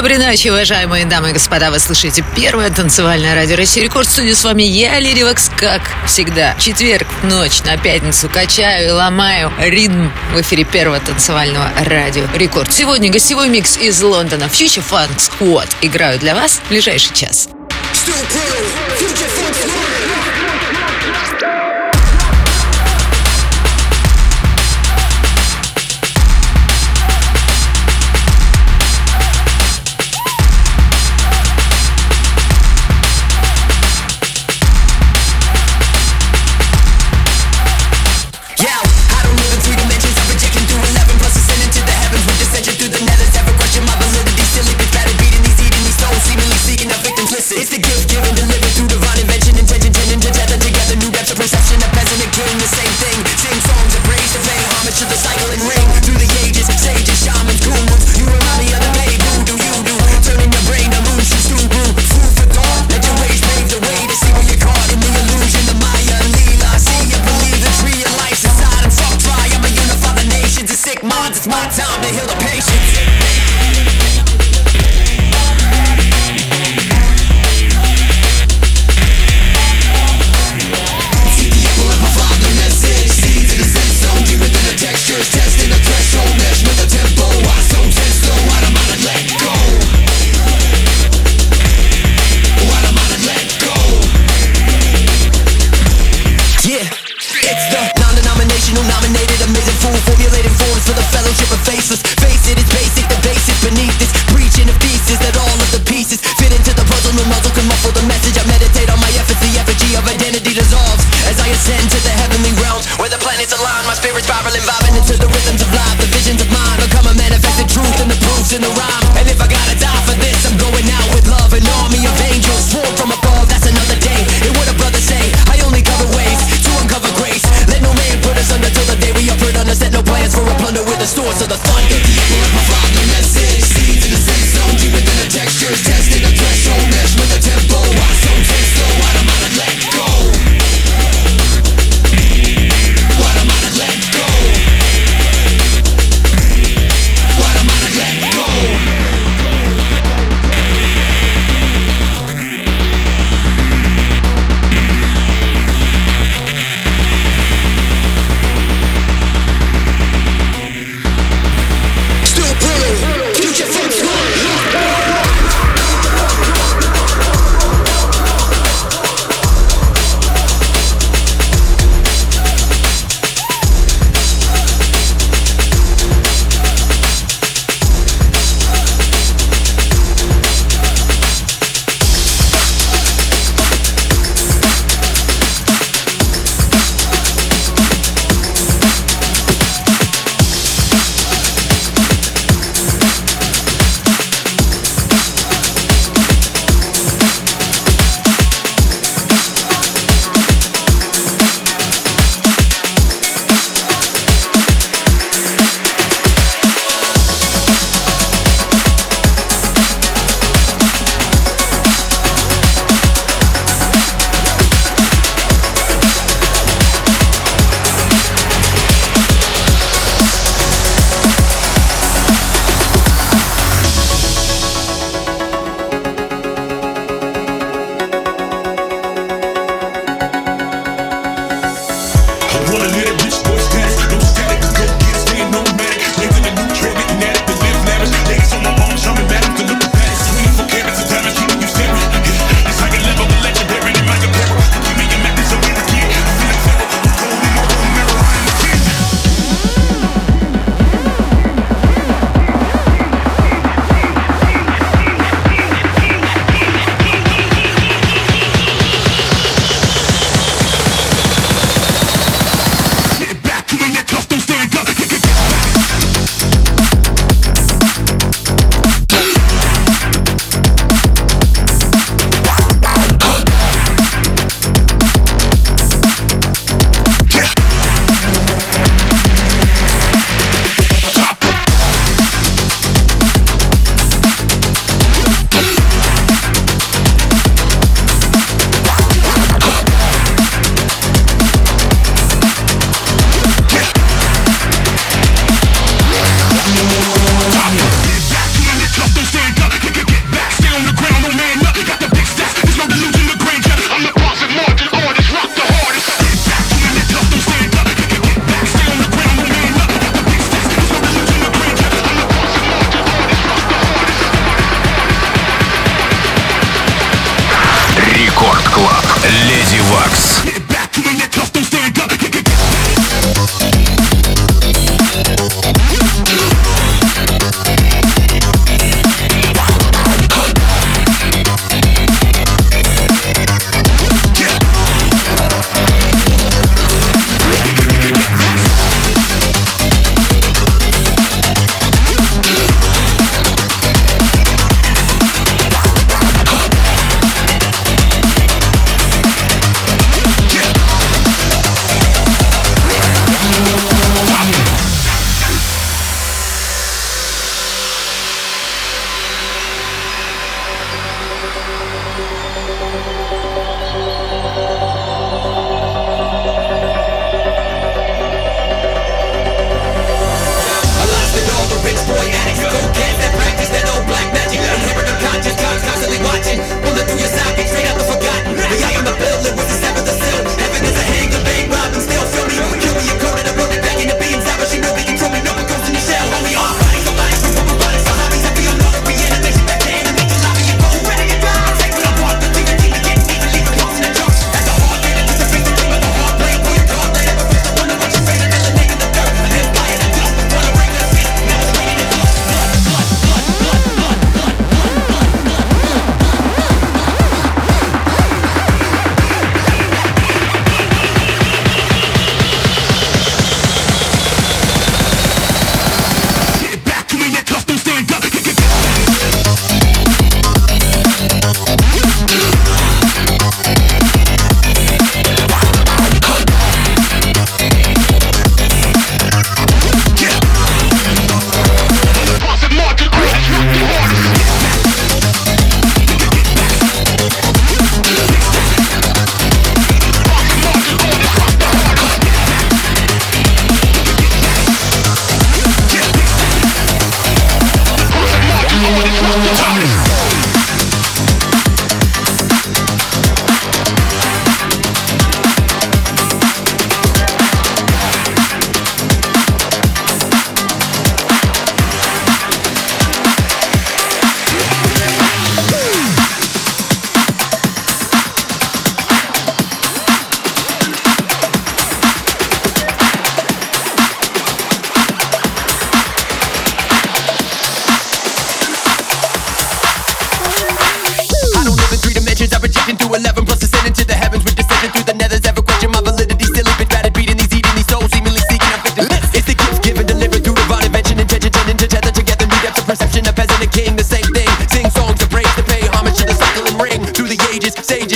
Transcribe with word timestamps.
Доброй 0.00 0.16
ночи, 0.16 0.48
уважаемые 0.48 1.04
дамы 1.04 1.28
и 1.28 1.32
господа. 1.34 1.70
Вы 1.70 1.78
слышите 1.78 2.24
первое 2.34 2.70
танцевальное 2.70 3.34
радио 3.34 3.54
России 3.54 3.82
Рекорд. 3.82 4.08
Студию 4.08 4.34
с 4.34 4.42
вами 4.42 4.62
я, 4.62 4.98
Лиривакс, 4.98 5.50
как 5.58 5.82
всегда. 6.06 6.54
Четверг, 6.58 7.06
ночь 7.22 7.60
на 7.64 7.76
пятницу 7.76 8.30
качаю 8.30 8.88
и 8.88 8.90
ломаю 8.92 9.52
ритм 9.58 10.08
в 10.32 10.40
эфире 10.40 10.64
первого 10.64 11.00
танцевального 11.00 11.70
радио 11.84 12.24
Рекорд. 12.34 12.72
Сегодня 12.72 13.12
гостевой 13.12 13.50
микс 13.50 13.76
из 13.76 14.00
Лондона. 14.00 14.44
Future 14.44 14.82
Funk 14.90 15.18
Squad 15.18 15.68
играю 15.82 16.18
для 16.18 16.34
вас 16.34 16.62
в 16.64 16.70
ближайший 16.70 17.12
час. 17.12 17.50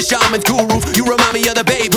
shaman 0.05 0.41
guru. 0.41 0.77
You 0.93 1.05
remind 1.05 1.33
me 1.33 1.49
of 1.49 1.55
the 1.55 1.65
baby. 1.65 1.94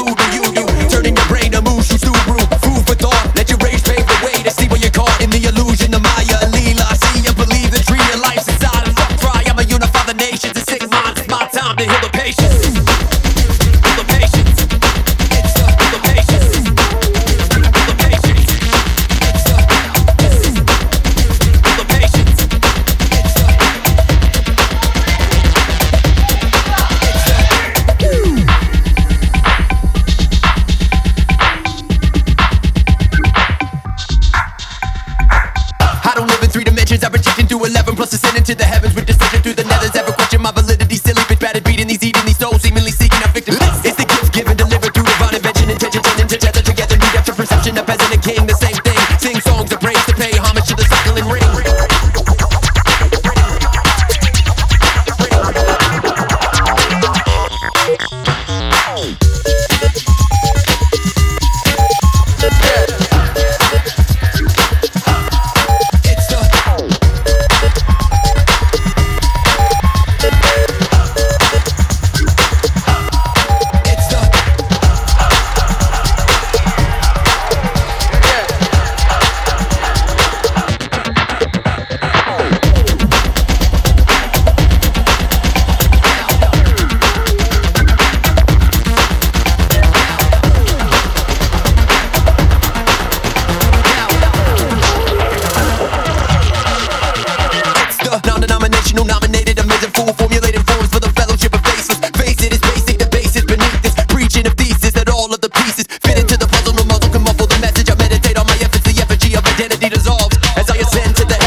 I 110.69 110.79
ascend 110.79 111.15
to 111.15 111.25
the 111.25 111.46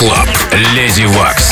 Клаб. 0.00 0.30
Леди 0.72 1.04
Вакс. 1.04 1.49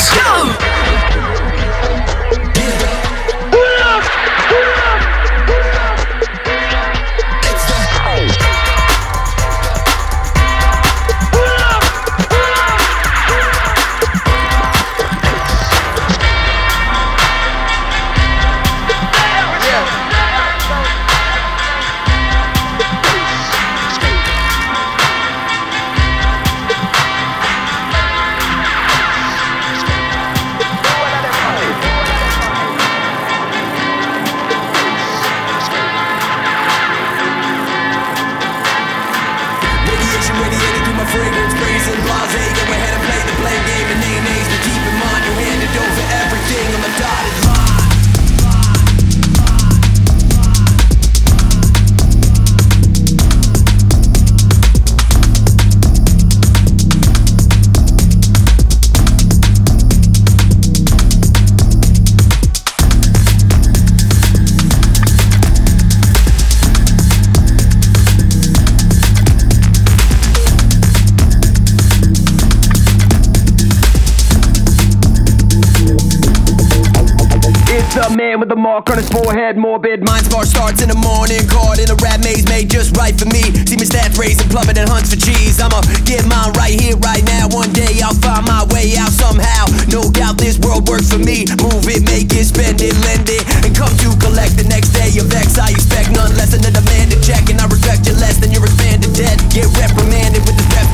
A 78.51 78.55
mark 78.55 78.89
on 78.89 78.97
his 78.97 79.09
forehead, 79.09 79.57
morbid. 79.57 80.01
Mind 80.01 80.25
spark 80.25 80.45
starts 80.45 80.81
in 80.81 80.89
the 80.89 80.97
morning, 80.97 81.43
caught 81.49 81.77
in 81.77 81.91
a 81.91 81.97
rat 82.01 82.23
maze 82.23 82.47
made 82.47 82.69
just 82.69 82.95
right 82.95 83.13
for 83.13 83.27
me. 83.27 83.43
See 83.67 83.77
my 83.77 83.85
stats 83.85 84.17
raising, 84.17 84.47
plummeting 84.49 84.85
and 84.85 84.89
hunts 84.89 85.13
for 85.13 85.19
cheese. 85.19 85.59
I'ma 85.59 85.81
get 86.07 86.23
mine 86.25 86.55
right 86.55 86.73
here, 86.73 86.95
right 87.03 87.21
now. 87.27 87.51
One 87.51 87.69
day 87.75 87.99
I'll 87.99 88.15
find 88.17 88.47
my 88.47 88.63
way 88.71 88.95
out 88.95 89.11
somehow. 89.11 89.67
No 89.91 90.07
doubt 90.09 90.39
this 90.39 90.57
world 90.57 90.87
works 90.87 91.11
for 91.11 91.19
me. 91.19 91.45
Move 91.59 91.83
it, 91.89 92.07
make 92.07 92.31
it, 92.31 92.47
spend 92.47 92.79
it, 92.79 92.95
lend 93.05 93.27
it, 93.27 93.43
and 93.65 93.75
come 93.75 93.91
to 94.01 94.09
collect 94.17 94.55
the 94.55 94.65
next 94.65 94.95
day 94.95 95.11
of 95.19 95.27
X. 95.29 95.59
I 95.59 95.69
expect 95.75 96.15
none 96.15 96.31
less 96.39 96.55
than 96.55 96.63
a 96.63 96.71
demanded 96.71 97.21
check, 97.21 97.49
and 97.51 97.59
I 97.59 97.67
respect 97.67 98.07
you 98.07 98.15
less 98.17 98.39
than 98.39 98.55
your 98.55 98.63
expanded 98.63 99.13
debt. 99.13 99.37
Get 99.51 99.67
reprimanded 99.75 100.41
with 100.47 100.55
the 100.55 100.65
rep 100.73 100.89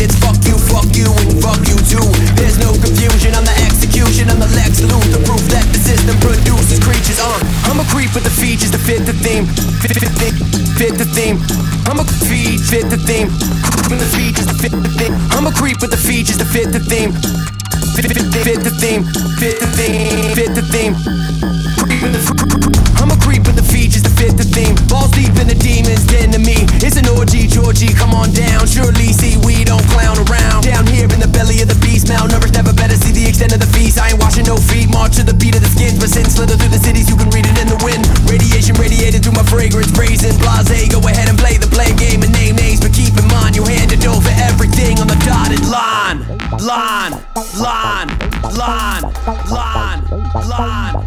It's 0.00 0.16
Fuck 0.22 0.40
you, 0.46 0.56
fuck 0.56 0.88
you, 0.94 1.10
and 1.26 1.42
fuck 1.42 1.60
you 1.66 1.76
too. 1.84 2.06
There's 2.38 2.56
no 2.56 2.72
confusion. 2.80 3.34
I'm 3.34 3.44
the 3.44 3.63
execution. 4.14 4.30
I'm 4.30 4.40
the 4.40 4.54
Lex 4.54 4.80
Luthor. 4.80 5.24
Proof 5.24 5.42
that 5.50 5.66
the 5.72 5.78
system 5.78 6.16
produces 6.20 6.78
creatures. 6.78 7.18
Uh, 7.18 7.38
I'm 7.66 7.80
a 7.80 7.84
creep 7.90 8.14
with 8.14 8.24
the 8.24 8.30
features 8.30 8.70
to 8.70 8.78
fit 8.78 9.06
the 9.06 9.12
theme. 9.12 9.46
Fit, 9.82 9.96
fit, 9.98 10.12
fit, 10.18 10.34
fit 10.78 10.94
the 10.98 11.04
theme. 11.04 11.38
I'm 11.86 11.98
a 11.98 12.04
feed, 12.26 12.60
fit 12.60 12.90
the 12.90 12.98
theme. 12.98 13.28
With 13.90 14.00
the 14.00 14.10
features 14.16 14.46
to 14.46 14.54
fit 14.54 14.72
the 14.72 14.88
theme. 14.98 15.14
I'm 15.30 15.46
a 15.46 15.52
creep 15.52 15.80
with 15.80 15.90
the 15.90 16.00
features 16.00 16.38
to 16.38 16.44
fit 16.44 16.72
the 16.72 16.80
theme. 16.80 17.12
Fit, 17.94 18.10
fit, 18.10 18.26
fit, 18.42 18.60
the 18.66 18.74
theme. 18.74 19.06
Fit 19.38 19.60
the 19.62 19.70
theme. 19.78 20.34
Fit 20.34 20.50
the 20.50 20.66
theme. 20.66 20.98
I'm 22.98 23.14
a 23.14 23.18
creep 23.22 23.46
with 23.46 23.54
the 23.54 23.62
features 23.62 24.02
to 24.02 24.10
fit 24.10 24.34
the 24.34 24.42
theme. 24.42 24.74
Balls 24.90 25.14
deep 25.14 25.30
in 25.38 25.46
the 25.46 25.54
demons, 25.54 26.02
den 26.02 26.34
to 26.34 26.40
me. 26.42 26.66
It's 26.82 26.98
an 26.98 27.06
orgy, 27.14 27.46
Georgie, 27.46 27.94
come 27.94 28.10
on 28.10 28.34
down. 28.34 28.66
Surely 28.66 29.14
see 29.14 29.38
we 29.46 29.62
don't 29.62 29.84
clown 29.94 30.18
around. 30.26 30.66
Down 30.66 30.90
here 30.90 31.06
in 31.06 31.22
the 31.22 31.30
belly 31.30 31.62
of 31.62 31.70
the 31.70 31.78
beast, 31.78 32.10
malnourished, 32.10 32.58
never 32.58 32.74
better 32.74 32.98
see 32.98 33.14
the 33.14 33.30
extent 33.30 33.54
of 33.54 33.60
the 33.62 33.70
feast. 33.70 33.94
I 34.00 34.10
ain't 34.10 34.18
washing 34.18 34.50
no 34.50 34.58
feet, 34.58 34.90
march 34.90 35.14
to 35.20 35.22
the 35.22 35.36
beat 35.36 35.54
of 35.54 35.62
the 35.62 35.70
skins. 35.70 36.02
But 36.02 36.10
sin 36.10 36.26
slither 36.26 36.58
through 36.58 36.74
the 36.74 36.82
cities, 36.82 37.06
you 37.06 37.14
can 37.14 37.30
read 37.30 37.46
it 37.46 37.54
in 37.62 37.70
the 37.70 37.78
wind. 37.86 38.02
Radiation 38.26 38.74
radiated 38.74 39.22
through 39.22 39.38
my 39.38 39.46
fragrance, 39.46 39.94
brazen, 39.94 40.34
blase. 40.42 40.90
Go 40.90 40.98
ahead 41.06 41.30
and 41.30 41.38
play 41.38 41.62
the 41.62 41.70
blame 41.70 41.94
game 41.94 42.26
and 42.26 42.32
name 42.34 42.58
names, 42.58 42.82
but 42.82 42.90
keep 42.90 43.14
in 43.14 43.26
mind 43.30 43.54
you 43.54 43.62
handed 43.62 44.02
over 44.02 44.34
everything 44.50 44.98
on 44.98 45.06
the 45.06 45.18
dotted 45.22 45.62
line. 45.70 46.26
Line, 46.58 47.12
line, 47.58 47.83
line, 47.84 48.08
line, 48.56 49.04
line, 49.50 50.00
line, 50.48 51.04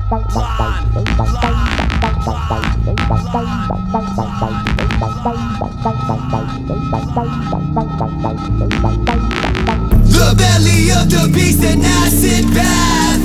The 10.18 10.34
belly 10.38 10.92
of 10.92 11.10
the 11.10 11.32
beast, 11.34 11.64
an 11.64 11.82
acid 11.84 12.46
bath. 12.54 13.22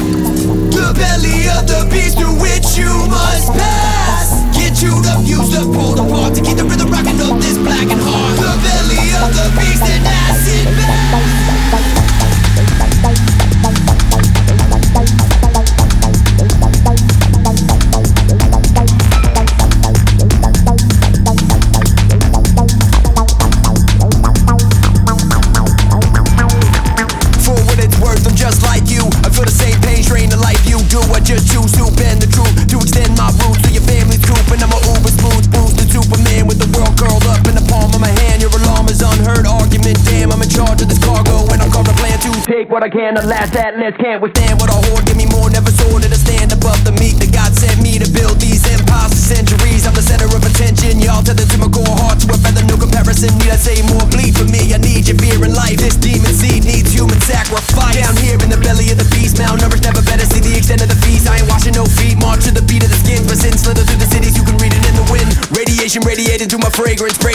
The 0.73 0.93
belly 0.97 1.49
of 1.49 1.67
the 1.67 1.89
beast 1.91 2.19
through 2.19 2.37
which 2.41 2.77
you 2.77 2.93
must 3.09 3.53
pass. 3.53 4.33
Get 4.57 4.81
you 4.83 4.93
the 5.03 5.15
fuse, 5.27 5.51
the 5.53 5.63
pulled 5.73 5.99
apart 5.99 6.35
to 6.37 6.41
keep 6.43 6.57
the 6.57 6.65
rhythm 6.65 6.91
rocking 6.91 7.21
up 7.21 7.39
this 7.41 7.59
black 7.59 7.89
and 7.91 8.01
hard. 8.01 8.37
The 8.39 8.53
belly 8.65 9.05
of 9.21 9.29
the 9.37 9.42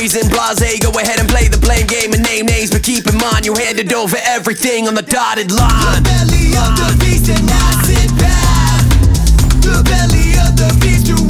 reason. 0.08 0.30
Blase, 0.32 0.80
go 0.80 0.90
ahead 1.00 1.20
and 1.20 1.28
play 1.28 1.48
the 1.48 1.58
blame 1.58 1.86
game 1.86 2.14
and 2.14 2.24
name 2.24 2.46
names, 2.46 2.72
but 2.72 2.82
keep 2.82 3.08
in 3.08 3.18
mind 3.18 3.46
you 3.46 3.54
handed 3.56 3.92
over 3.92 4.16
everything 4.24 4.88
on 4.88 4.96
the 4.96 5.02
dotted 5.02 5.52
line. 5.52 6.00
The 6.00 6.08
belly 6.08 6.48
of 6.56 6.72
the 6.80 6.90
beast, 7.04 7.28
and 7.28 7.44
I 7.44 7.68
sit 7.84 8.12
back. 8.16 8.88
The 9.60 9.84
belly 9.84 10.40
of 10.40 10.56
the 10.56 10.72
beast, 10.80 11.26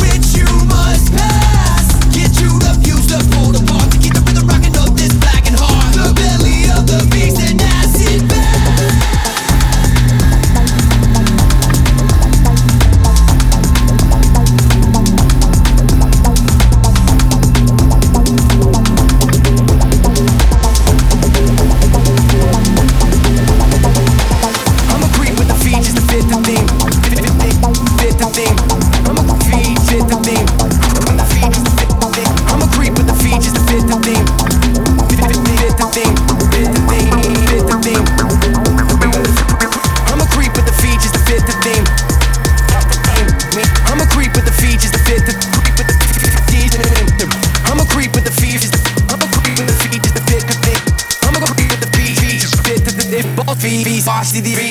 see 54.37 54.55
the 54.55 54.66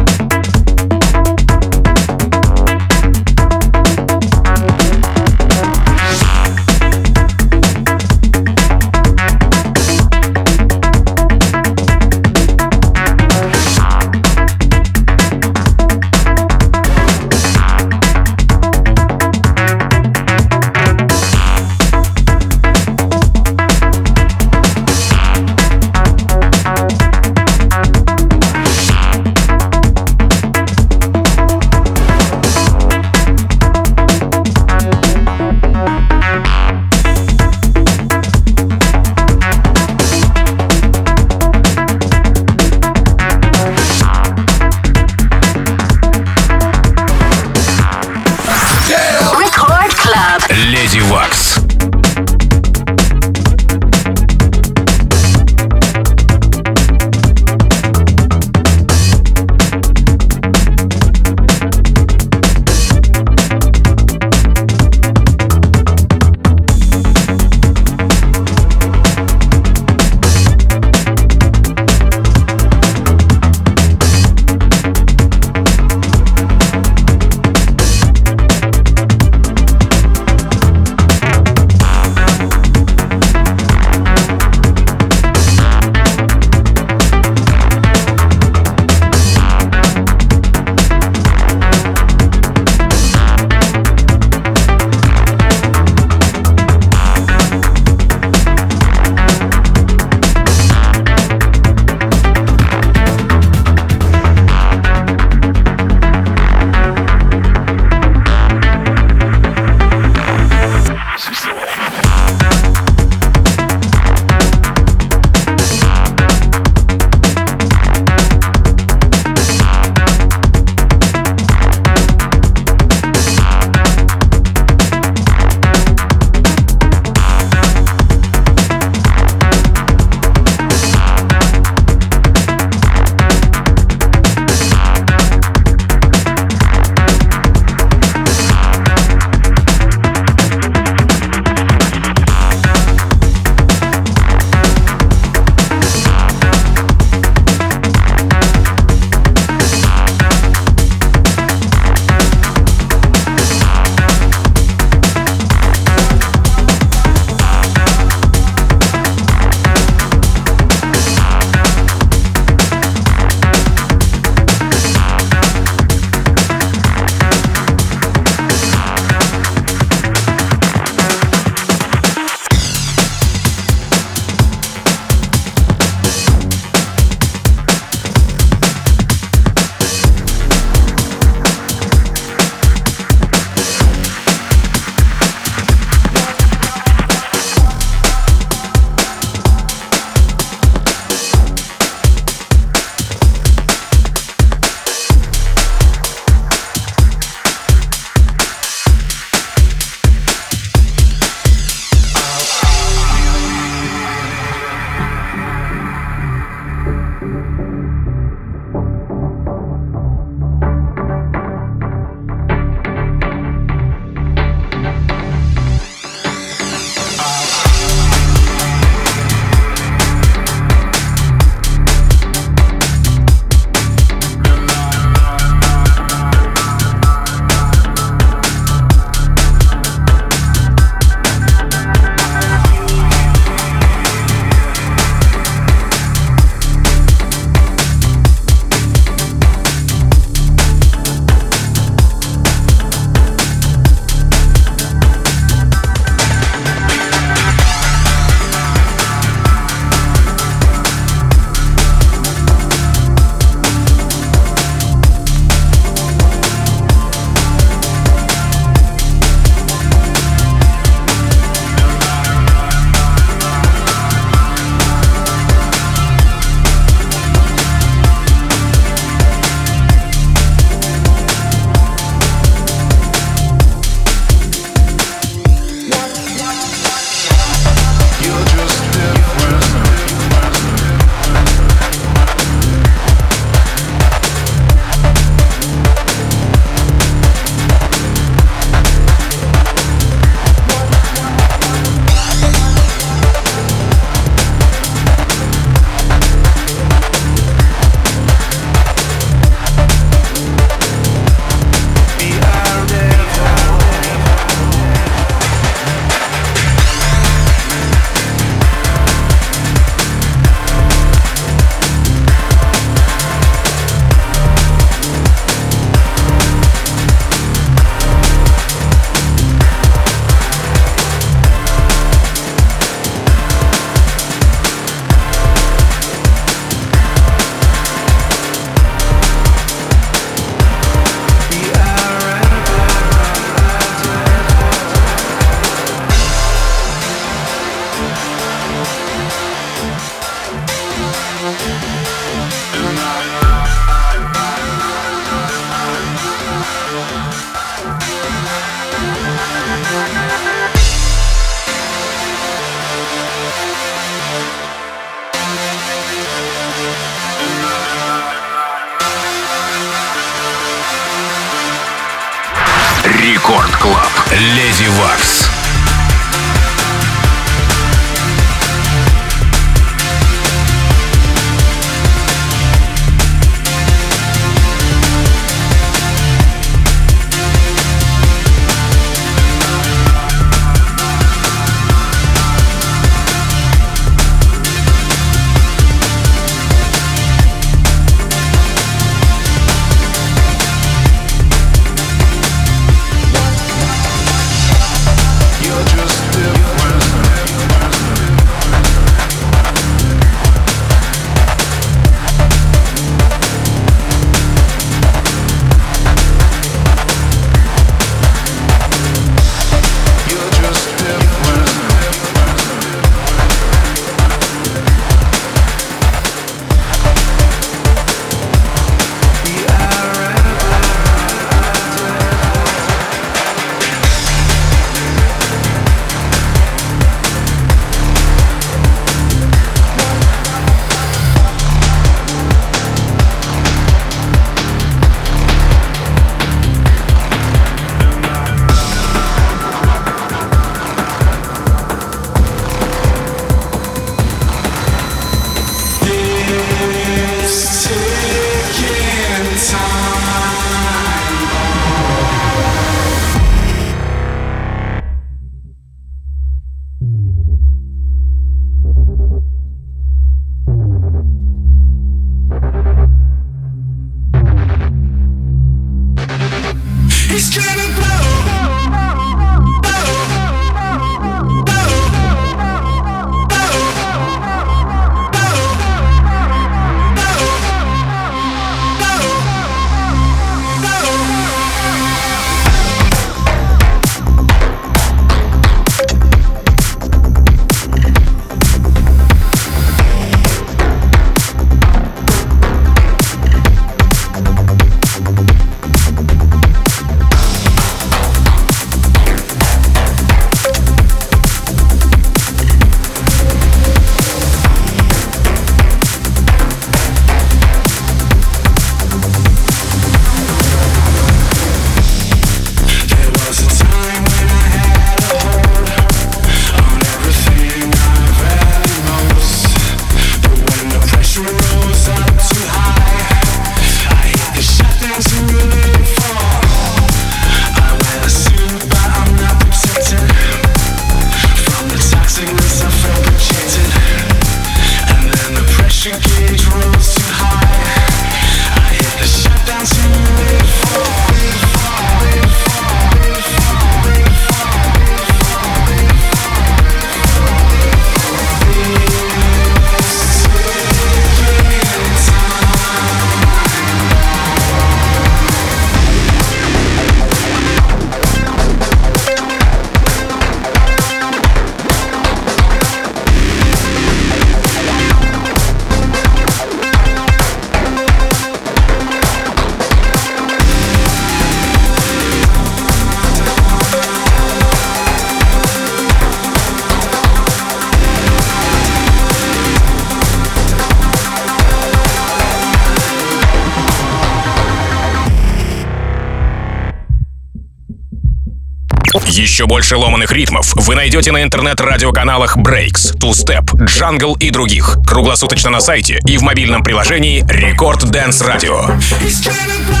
Еще 589.51 589.65
больше 589.65 589.97
ломаных 589.97 590.31
ритмов 590.31 590.71
вы 590.75 590.95
найдете 590.95 591.33
на 591.33 591.43
интернет-радиоканалах 591.43 592.55
Breaks, 592.55 593.17
Two 593.17 593.31
Step, 593.31 593.65
Jungle 593.81 594.37
и 594.39 594.49
других. 594.49 594.95
Круглосуточно 595.05 595.69
на 595.69 595.81
сайте 595.81 596.21
и 596.25 596.37
в 596.37 596.41
мобильном 596.41 596.83
приложении 596.83 597.43
Record 597.43 598.09
Dance 598.09 598.41
Radio. 598.47 600.00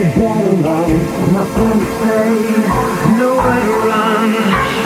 It's 0.00 0.14
better 0.14 0.54
life, 0.62 0.94
my 1.34 1.42
friends 1.58 1.90
say, 1.98 2.30
nowhere 3.18 3.58
to 3.66 3.74
run. 3.82 4.30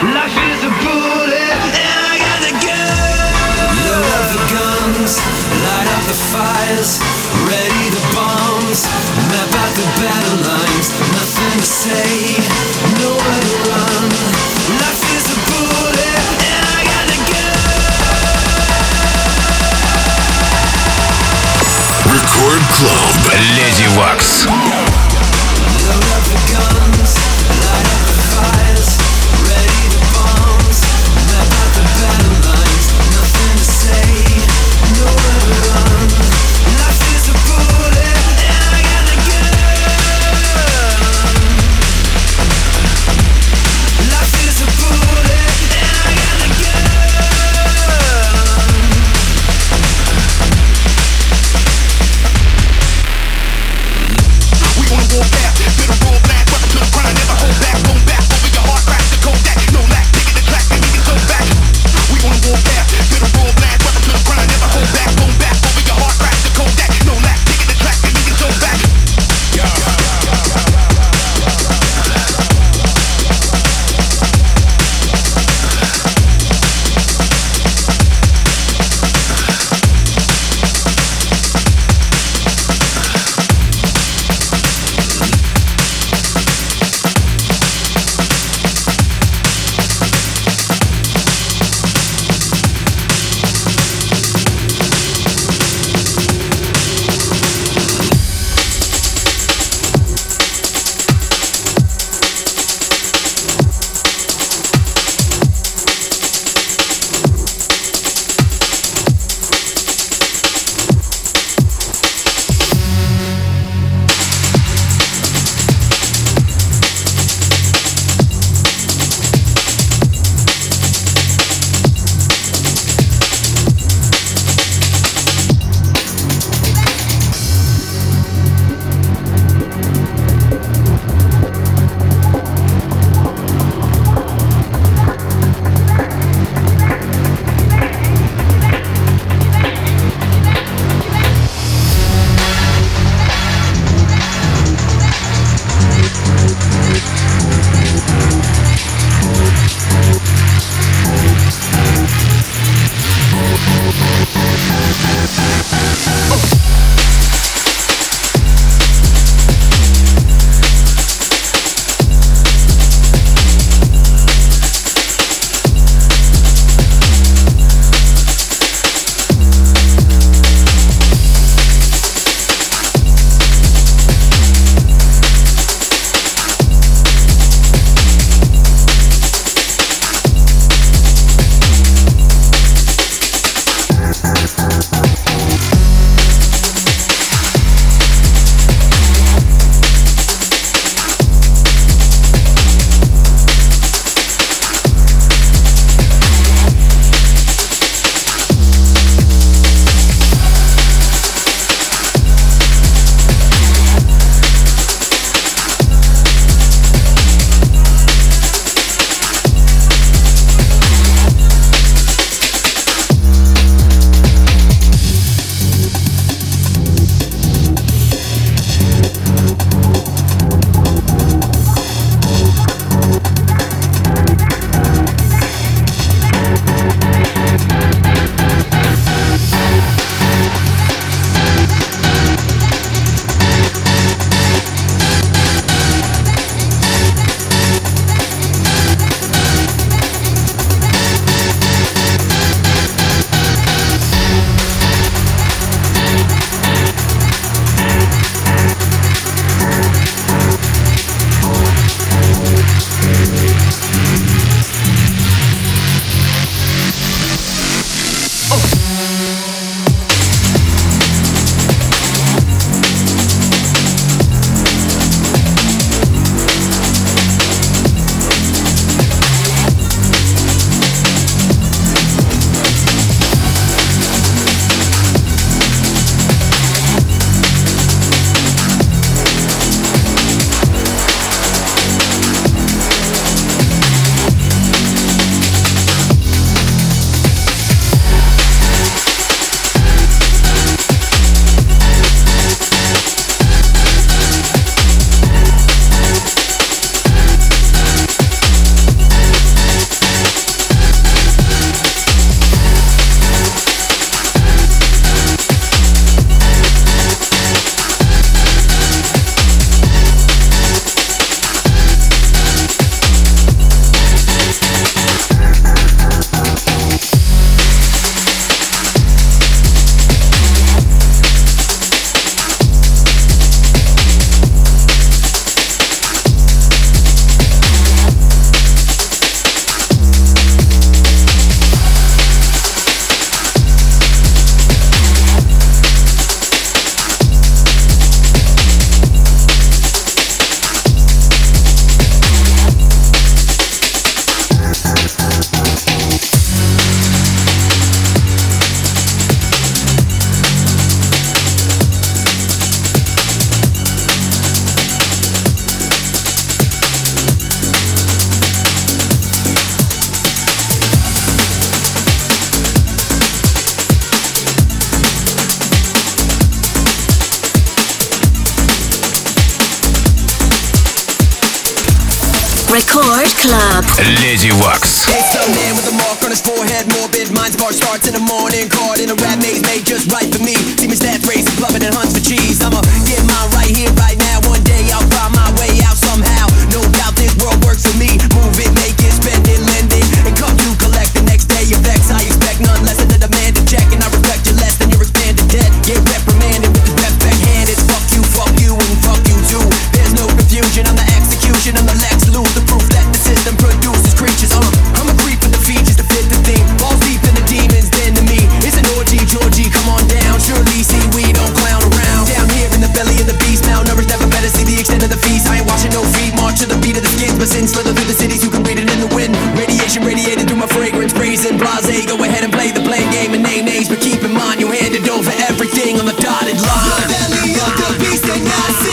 Life 0.09 0.33
is 0.41 0.65
a 0.65 0.73
bullet, 0.81 1.53
and 1.69 1.97
I 2.01 2.17
got 2.17 2.41
the 2.41 2.49
gun. 2.57 3.21
Load 3.85 4.09
up 4.09 4.25
the 4.33 4.41
guns, 4.49 5.21
light 5.21 5.85
up 5.93 6.03
the 6.09 6.17
fires, 6.33 6.97
ready 7.45 7.93
the 7.93 8.01
bombs, 8.17 8.89
map 9.29 9.53
out 9.53 9.69
the 9.77 9.85
battle 10.01 10.49
lines. 10.49 10.89
Nothing 11.13 11.61
to 11.61 11.69
say, 11.69 12.41
nowhere 12.97 13.37
to 13.37 13.53
run. 13.69 14.09
Life 14.81 14.97
is 15.13 15.29
a 15.29 15.37
bullet, 15.45 16.25
and 16.41 16.65
I 16.73 16.89
got 16.89 17.05
the 17.13 17.21
gun. 17.29 17.69
Record 22.09 22.65
Club, 22.81 23.13
Lady 23.61 23.85
Wax. 23.93 24.49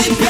And 0.09 0.30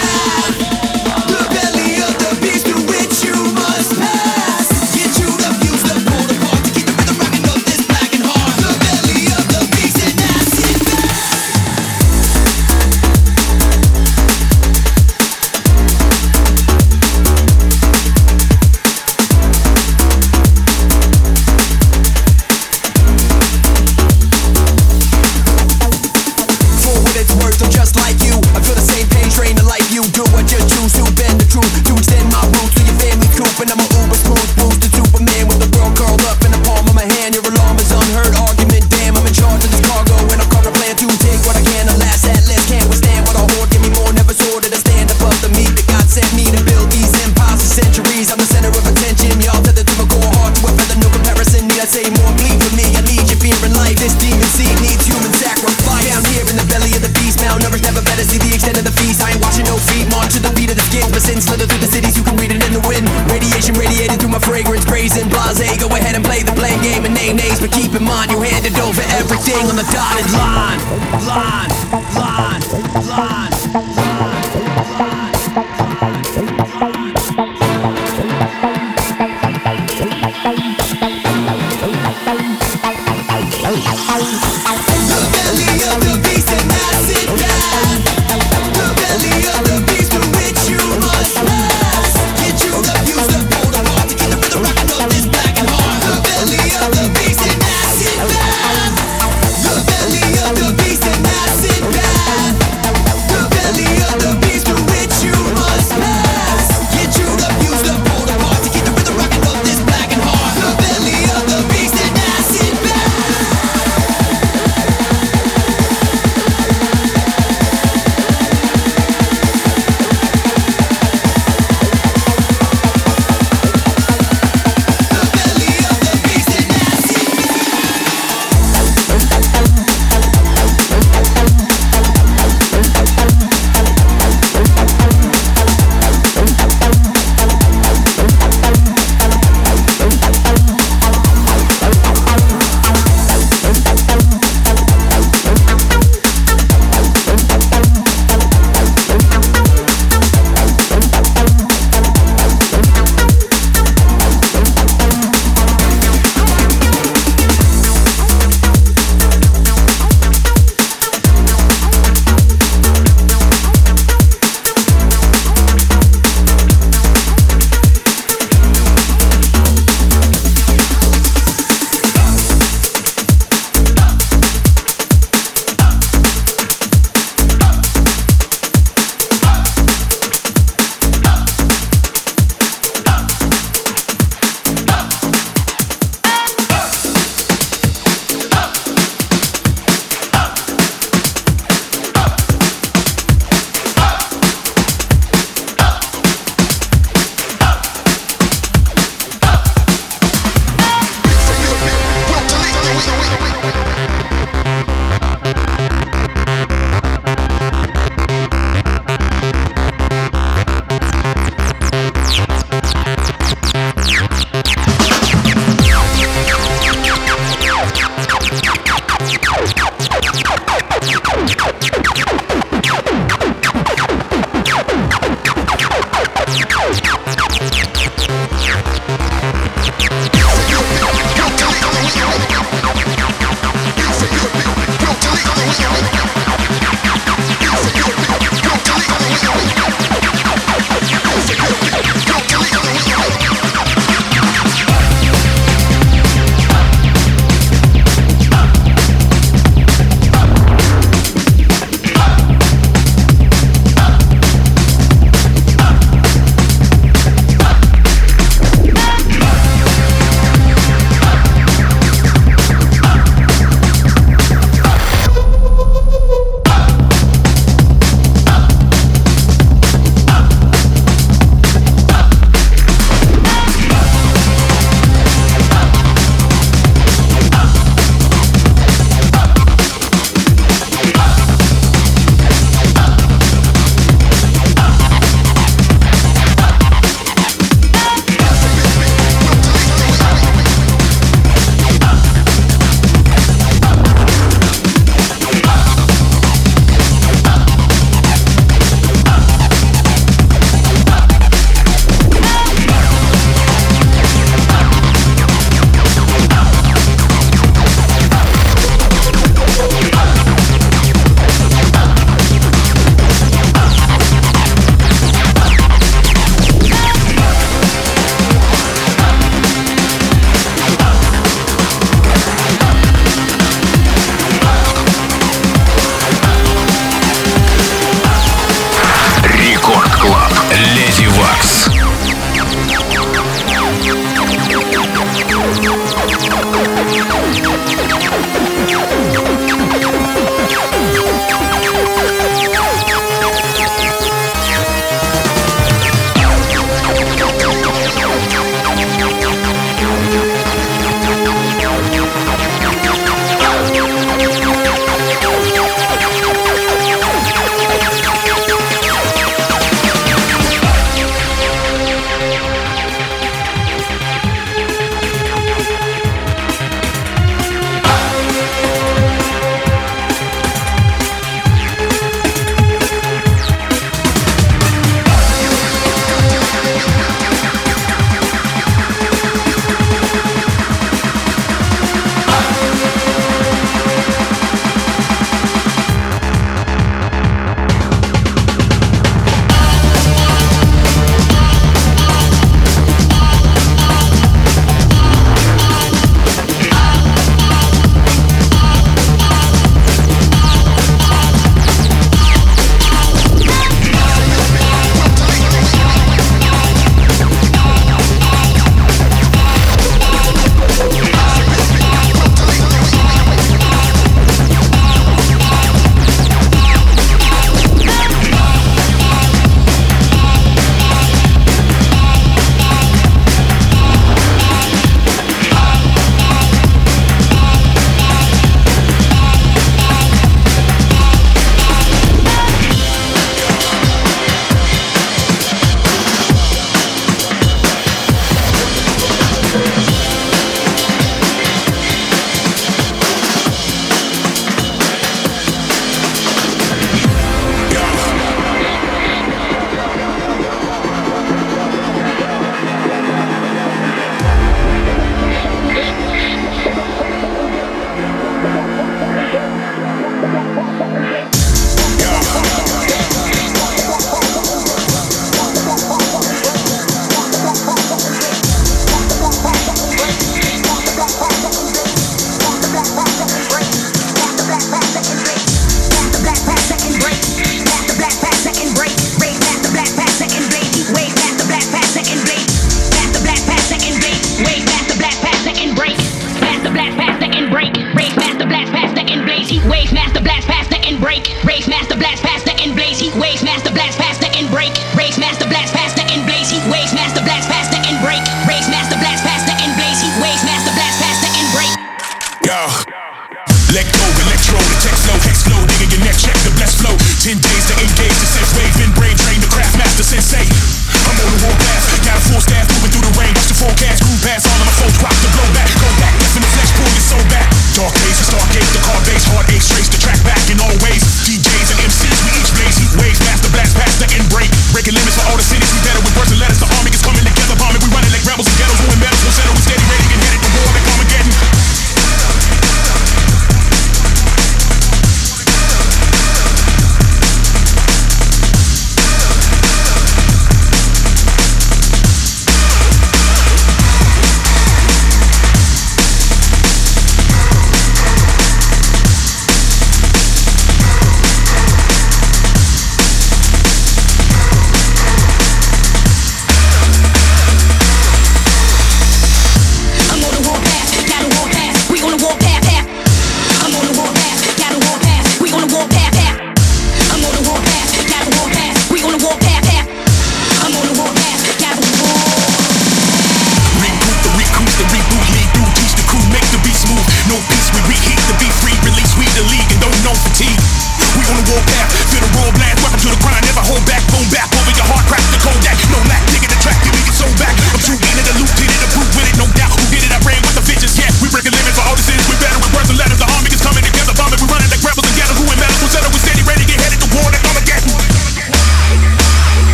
Oh, 336.63 336.67
my 336.73 338.29
God. 338.29 338.40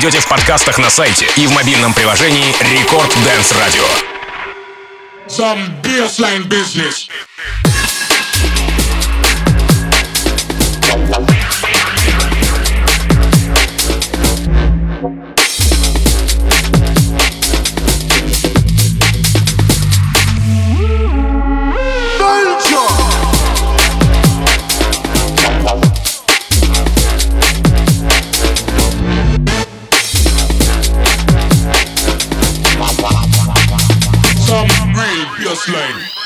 Найдете 0.00 0.20
в 0.20 0.28
подкастах 0.28 0.78
на 0.78 0.90
сайте 0.90 1.26
и 1.36 1.48
в 1.48 1.50
мобильном 1.50 1.92
приложении 1.92 2.54
Рекорд 2.72 3.12
Дэнс 3.24 3.50
Радио. 3.50 3.84
Some 5.26 5.82
business. 6.48 7.07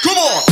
Come 0.05 0.19
on. 0.19 0.52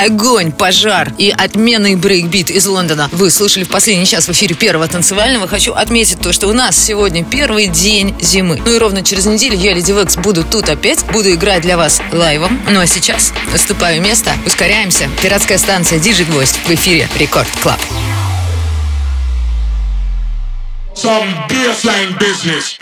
Огонь, 0.00 0.52
пожар 0.52 1.12
и 1.18 1.34
отменный 1.36 1.96
брейкбит 1.96 2.50
из 2.50 2.66
Лондона. 2.66 3.08
Вы 3.10 3.32
слышали 3.32 3.64
в 3.64 3.68
последний 3.68 4.06
час 4.06 4.28
в 4.28 4.30
эфире 4.30 4.54
первого 4.54 4.86
танцевального. 4.86 5.48
Хочу 5.48 5.72
отметить 5.72 6.20
то, 6.20 6.32
что 6.32 6.46
у 6.46 6.52
нас 6.52 6.78
сегодня 6.78 7.24
первый 7.24 7.66
день 7.66 8.14
зимы. 8.20 8.62
Ну 8.64 8.76
и 8.76 8.78
ровно 8.78 9.02
через 9.02 9.26
неделю 9.26 9.56
я, 9.56 9.74
Леди 9.74 9.90
Векс, 9.90 10.16
буду 10.16 10.44
тут 10.44 10.68
опять. 10.68 11.04
Буду 11.12 11.34
играть 11.34 11.62
для 11.62 11.76
вас 11.76 12.00
лайвом. 12.12 12.60
Ну 12.70 12.78
а 12.78 12.86
сейчас 12.86 13.32
наступаю 13.52 14.00
место. 14.00 14.30
Ускоряемся. 14.46 15.10
Пиратская 15.20 15.58
станция 15.58 15.98
Диджи 15.98 16.24
Гвоздь 16.24 16.60
в 16.64 16.70
эфире 16.70 17.08
Рекорд 17.18 17.48
Клаб. 17.60 17.80
Some 20.94 21.26
baseline 21.48 22.16
business. 22.20 22.78